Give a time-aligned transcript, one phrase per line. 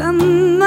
[0.00, 0.59] Land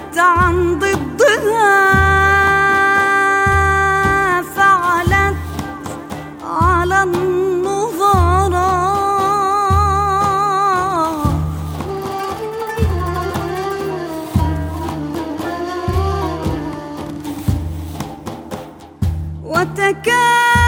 [0.00, 1.90] وتنزهت عن ضدها
[4.42, 5.36] فعلت
[6.44, 8.50] على النظراء
[19.44, 20.59] وتكاملت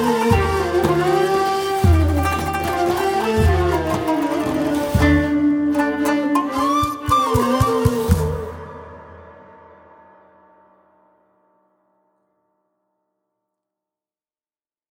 [0.00, 0.27] Ooh.